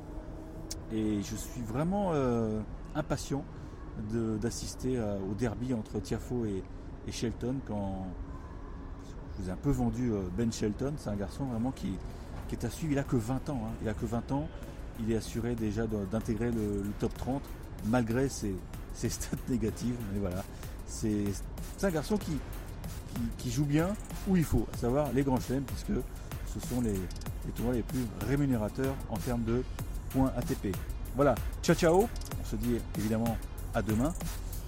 Et 0.93 1.23
je 1.23 1.35
suis 1.35 1.63
vraiment 1.63 2.13
impatient 2.95 3.43
d'assister 4.41 4.99
au 4.99 5.35
derby 5.35 5.75
entre 5.75 6.01
Tiafo 6.01 6.45
et, 6.45 6.63
Shelton 7.09 7.55
quand 7.69 8.05
je 9.39 9.43
vous 9.43 9.49
ai 9.49 9.53
un 9.53 9.57
peu 9.57 9.71
vendu 9.71 10.11
Ben 10.37 10.53
Shelton. 10.53 10.95
C'est 10.99 11.09
un 11.11 11.15
garçon 11.15 11.45
vraiment 11.45 11.71
qui, 11.71 11.97
est 12.51 12.65
à 12.65 12.71
suivre. 12.71 12.93
Il 12.93 12.99
a 12.99 13.05
que 13.05 13.17
20 13.17 13.49
ans. 13.51 13.61
Hein. 13.65 13.73
Il 13.83 13.89
a 13.89 13.95
que 13.95 14.07
20 14.07 14.33
ans 14.33 14.49
il 15.01 15.13
est 15.13 15.17
assuré 15.17 15.55
déjà 15.55 15.87
d'intégrer 15.87 16.51
le, 16.51 16.83
top 16.99 17.15
30 17.19 17.43
malgré 17.87 18.29
ses, 18.29 18.55
stats 18.95 19.37
négatives. 19.49 19.97
Mais 20.13 20.21
voilà, 20.21 20.45
c'est 20.87 21.25
un 21.83 21.91
garçon 21.91 22.17
qui, 22.17 22.33
qui, 23.39 23.51
joue 23.51 23.65
bien 23.65 23.89
où 24.29 24.37
il 24.37 24.45
faut, 24.45 24.67
à 24.75 24.79
savoir 24.79 25.13
les 25.13 25.23
grands 25.23 25.41
chelems, 25.41 25.65
puisque 25.65 26.01
ce 26.47 26.69
sont 26.69 26.81
les, 26.81 26.93
les 26.93 27.53
tournois 27.55 27.75
les 27.75 27.83
plus 27.83 28.07
rémunérateurs 28.27 28.95
en 29.11 29.17
termes 29.17 29.45
de 29.45 29.63
points 30.11 30.33
ATP. 30.37 30.75
Voilà, 31.15 31.35
ciao 31.63 31.75
ciao, 31.75 32.09
on 32.41 32.45
se 32.45 32.57
dit 32.57 32.77
évidemment 32.99 33.37
à 33.77 33.83
demain 33.83 34.15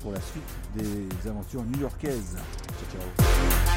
pour 0.03 0.12
la 0.12 0.21
suite 0.21 0.43
des 0.77 1.29
aventures 1.29 1.65
new-yorkaises. 1.65 2.37
Ciao. 2.93 3.67